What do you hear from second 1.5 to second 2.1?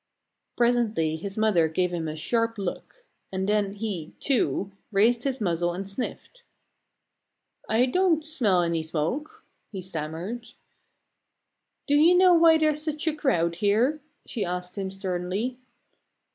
gave him